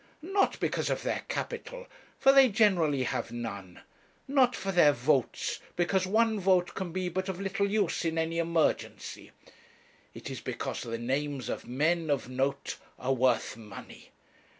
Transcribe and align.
Not 0.23 0.59
because 0.59 0.89
of 0.89 1.03
their 1.03 1.21
capital, 1.27 1.85
for 2.17 2.31
they 2.31 2.49
generally 2.49 3.03
have 3.03 3.31
none; 3.31 3.81
not 4.27 4.55
for 4.55 4.71
their 4.71 4.93
votes, 4.93 5.59
because 5.75 6.07
one 6.07 6.39
vote 6.39 6.73
can 6.73 6.91
be 6.91 7.07
but 7.07 7.29
of 7.29 7.39
little 7.39 7.69
use 7.69 8.03
in 8.03 8.17
any 8.17 8.39
emergency. 8.39 9.29
It 10.15 10.31
is 10.31 10.41
because 10.41 10.81
the 10.81 10.97
names 10.97 11.49
of 11.49 11.67
men 11.67 12.09
of 12.09 12.27
note 12.27 12.77
are 12.97 13.13
worth 13.13 13.55
money. 13.55 14.09